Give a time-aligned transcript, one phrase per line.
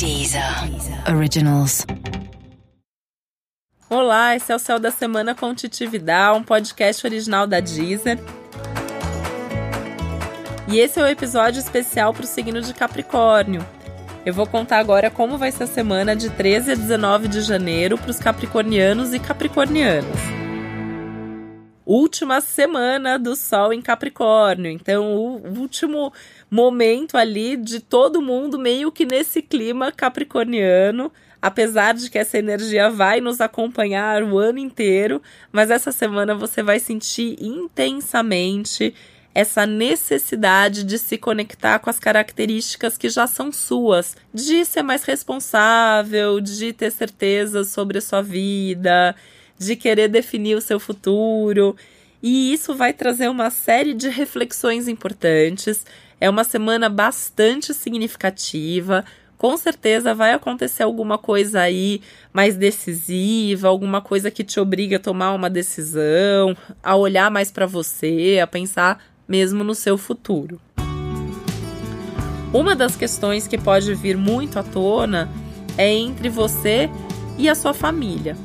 [0.00, 0.42] Deezer
[1.14, 1.84] Originals.
[3.90, 8.18] Olá, esse é o Céu da Semana com Titividade, um podcast original da Deezer.
[10.68, 13.62] E esse é o episódio especial para o signo de Capricórnio.
[14.24, 17.98] Eu vou contar agora como vai ser a semana de 13 a 19 de janeiro
[17.98, 20.39] para os capricornianos e capricornianas.
[21.92, 26.12] Última semana do Sol em Capricórnio, então o último
[26.48, 31.10] momento ali de todo mundo meio que nesse clima capricorniano,
[31.42, 36.62] apesar de que essa energia vai nos acompanhar o ano inteiro, mas essa semana você
[36.62, 38.94] vai sentir intensamente
[39.34, 45.02] essa necessidade de se conectar com as características que já são suas, de ser mais
[45.02, 49.16] responsável, de ter certeza sobre a sua vida,
[49.60, 51.76] de querer definir o seu futuro.
[52.22, 55.84] E isso vai trazer uma série de reflexões importantes.
[56.18, 59.04] É uma semana bastante significativa.
[59.36, 62.00] Com certeza vai acontecer alguma coisa aí
[62.32, 67.66] mais decisiva, alguma coisa que te obriga a tomar uma decisão, a olhar mais para
[67.66, 70.60] você, a pensar mesmo no seu futuro.
[72.52, 75.30] Uma das questões que pode vir muito à tona
[75.78, 76.90] é entre você
[77.38, 78.36] e a sua família.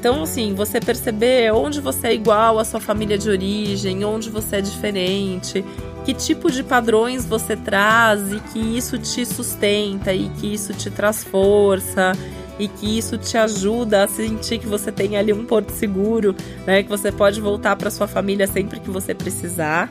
[0.00, 4.56] Então, assim, você perceber onde você é igual à sua família de origem, onde você
[4.56, 5.62] é diferente,
[6.06, 10.90] que tipo de padrões você traz e que isso te sustenta e que isso te
[10.90, 12.12] traz força
[12.58, 16.34] e que isso te ajuda a sentir que você tem ali um porto seguro,
[16.66, 19.90] né, que você pode voltar para sua família sempre que você precisar.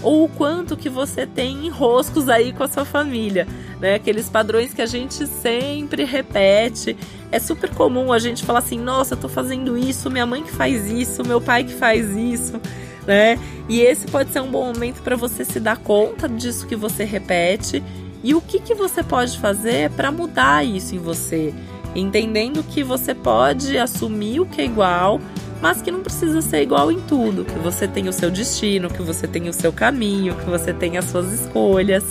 [0.00, 3.48] Ou o quanto que você tem enroscos aí com a sua família,
[3.84, 3.96] né?
[3.96, 6.96] Aqueles padrões que a gente sempre repete.
[7.30, 10.90] É super comum a gente falar assim: "Nossa, tô fazendo isso, minha mãe que faz
[10.90, 12.58] isso, meu pai que faz isso",
[13.06, 13.38] né?
[13.68, 17.04] E esse pode ser um bom momento para você se dar conta disso que você
[17.04, 17.82] repete
[18.22, 21.52] e o que que você pode fazer para mudar isso em você,
[21.94, 25.20] entendendo que você pode assumir o que é igual
[25.60, 29.00] mas que não precisa ser igual em tudo, que você tem o seu destino, que
[29.00, 32.04] você tem o seu caminho, que você tem as suas escolhas.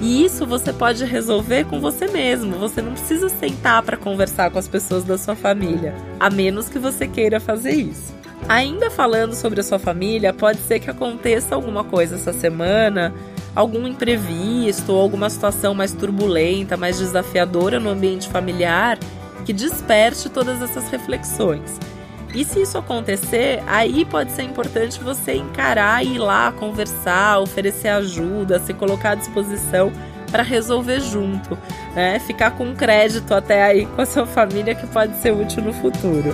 [0.00, 2.58] E isso você pode resolver com você mesmo.
[2.58, 6.78] Você não precisa sentar para conversar com as pessoas da sua família, a menos que
[6.78, 8.14] você queira fazer isso.
[8.48, 13.12] Ainda falando sobre a sua família, pode ser que aconteça alguma coisa essa semana,
[13.54, 18.98] algum imprevisto ou alguma situação mais turbulenta, mais desafiadora no ambiente familiar
[19.44, 21.78] que desperte todas essas reflexões.
[22.36, 27.88] E se isso acontecer, aí pode ser importante você encarar e ir lá conversar, oferecer
[27.88, 29.90] ajuda, se colocar à disposição
[30.30, 31.56] para resolver junto,
[31.94, 32.18] né?
[32.18, 36.30] Ficar com crédito até aí com a sua família que pode ser útil no futuro.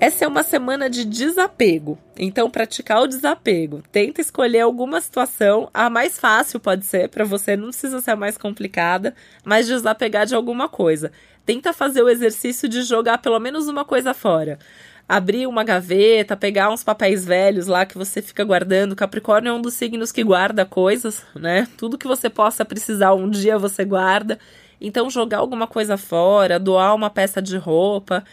[0.00, 1.98] Essa é uma semana de desapego.
[2.18, 3.82] Então, praticar o desapego.
[3.92, 5.68] Tenta escolher alguma situação.
[5.74, 10.24] A mais fácil pode ser para você, não precisa ser a mais complicada, mas desapegar
[10.24, 11.12] de alguma coisa.
[11.44, 14.58] Tenta fazer o exercício de jogar pelo menos uma coisa fora.
[15.06, 18.96] Abrir uma gaveta, pegar uns papéis velhos lá que você fica guardando.
[18.96, 21.68] Capricórnio é um dos signos que guarda coisas, né?
[21.76, 24.38] Tudo que você possa precisar um dia você guarda.
[24.80, 28.24] Então, jogar alguma coisa fora, doar uma peça de roupa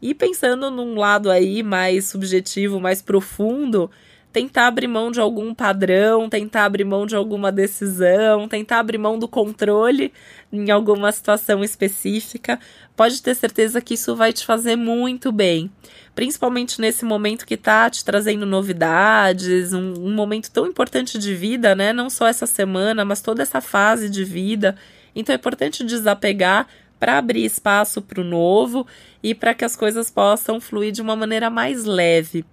[0.00, 3.90] e pensando num lado aí mais subjetivo, mais profundo,
[4.32, 9.18] tentar abrir mão de algum padrão, tentar abrir mão de alguma decisão, tentar abrir mão
[9.18, 10.12] do controle
[10.52, 12.60] em alguma situação específica,
[12.96, 15.70] pode ter certeza que isso vai te fazer muito bem.
[16.14, 21.74] Principalmente nesse momento que tá te trazendo novidades, um, um momento tão importante de vida,
[21.74, 21.92] né?
[21.92, 24.76] Não só essa semana, mas toda essa fase de vida.
[25.14, 26.66] Então é importante desapegar
[26.98, 28.86] para abrir espaço para o novo
[29.22, 32.44] e para que as coisas possam fluir de uma maneira mais leve.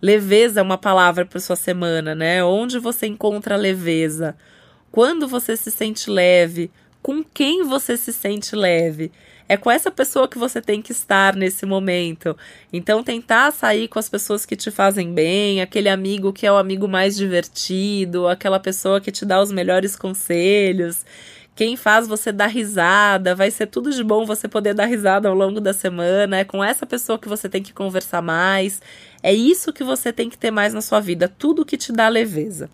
[0.00, 2.42] Leveza é uma palavra para sua semana, né?
[2.42, 4.34] Onde você encontra leveza?
[4.90, 6.70] Quando você se sente leve?
[7.02, 9.12] Com quem você se sente leve?
[9.48, 12.36] É com essa pessoa que você tem que estar nesse momento.
[12.72, 16.56] Então, tentar sair com as pessoas que te fazem bem, aquele amigo que é o
[16.56, 21.04] amigo mais divertido, aquela pessoa que te dá os melhores conselhos
[21.60, 25.34] quem faz você dar risada, vai ser tudo de bom você poder dar risada ao
[25.34, 28.80] longo da semana, é com essa pessoa que você tem que conversar mais.
[29.22, 32.08] É isso que você tem que ter mais na sua vida, tudo que te dá
[32.08, 32.70] leveza.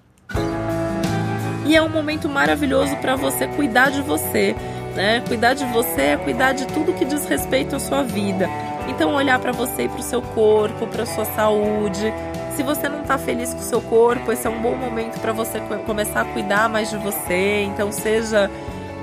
[1.66, 4.54] E é um momento maravilhoso para você cuidar de você,
[4.94, 5.20] né?
[5.26, 8.48] Cuidar de você é cuidar de tudo que diz respeito à sua vida.
[8.88, 12.14] Então olhar para você e para o seu corpo, para sua saúde.
[12.54, 15.32] Se você não está feliz com o seu corpo, esse é um bom momento para
[15.32, 17.64] você começar a cuidar mais de você.
[17.64, 18.48] Então seja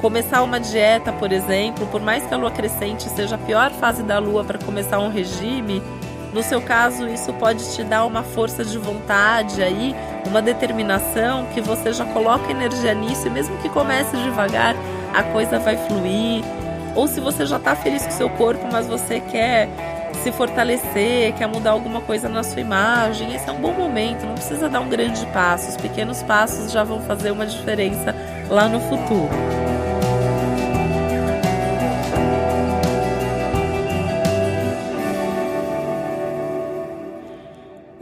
[0.04, 4.04] Começar uma dieta, por exemplo, por mais que a lua crescente seja a pior fase
[4.04, 5.82] da lua para começar um regime,
[6.34, 9.96] no seu caso isso pode te dar uma força de vontade aí
[10.28, 14.76] uma determinação que você já coloca energia nisso e mesmo que comece devagar,
[15.14, 16.44] a coisa vai fluir.
[16.96, 19.70] Ou se você já está feliz com seu corpo, mas você quer
[20.22, 24.36] se fortalecer, quer mudar alguma coisa na sua imagem, esse é um bom momento, não
[24.36, 28.14] precisa dar um grande passo, os pequenos passos já vão fazer uma diferença
[28.50, 29.30] lá no futuro.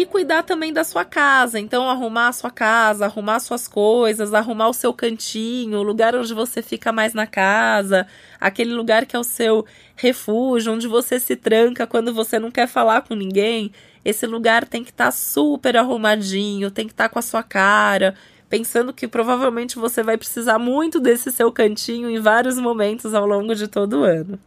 [0.05, 1.59] Cuidar também da sua casa.
[1.59, 6.33] Então, arrumar a sua casa, arrumar suas coisas, arrumar o seu cantinho, o lugar onde
[6.33, 8.07] você fica mais na casa,
[8.39, 9.65] aquele lugar que é o seu
[9.95, 13.71] refúgio, onde você se tranca quando você não quer falar com ninguém.
[14.03, 17.43] Esse lugar tem que estar tá super arrumadinho, tem que estar tá com a sua
[17.43, 18.15] cara,
[18.49, 23.55] pensando que provavelmente você vai precisar muito desse seu cantinho em vários momentos ao longo
[23.55, 24.39] de todo o ano.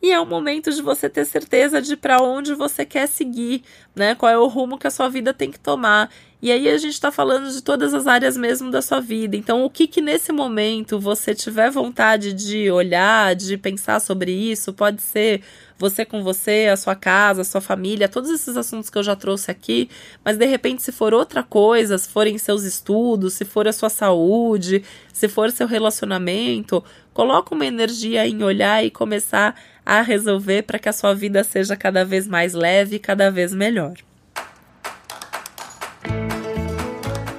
[0.00, 3.62] E é o momento de você ter certeza de para onde você quer seguir,
[3.94, 4.14] né?
[4.14, 6.08] Qual é o rumo que a sua vida tem que tomar.
[6.40, 9.36] E aí a gente está falando de todas as áreas mesmo da sua vida.
[9.36, 14.72] Então, o que que nesse momento você tiver vontade de olhar, de pensar sobre isso,
[14.72, 15.42] pode ser
[15.76, 19.16] você com você, a sua casa, a sua família, todos esses assuntos que eu já
[19.16, 19.90] trouxe aqui,
[20.24, 23.90] mas de repente se for outra coisa, se forem seus estudos, se for a sua
[23.90, 30.78] saúde, se for seu relacionamento, coloca uma energia em olhar e começar a resolver para
[30.78, 34.07] que a sua vida seja cada vez mais leve e cada vez melhor.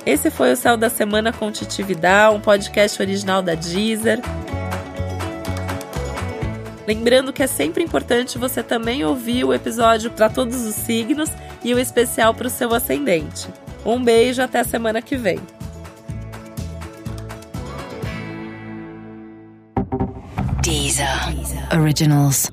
[0.09, 4.19] Esse foi o Céu da Semana com Titividade, um podcast original da Deezer.
[6.87, 11.29] Lembrando que é sempre importante você também ouvir o episódio para todos os signos
[11.63, 13.47] e o especial para o seu ascendente.
[13.85, 15.39] Um beijo, até a semana que vem.
[20.63, 21.35] Deezer.
[21.35, 21.79] Deezer.
[21.79, 22.49] Originals.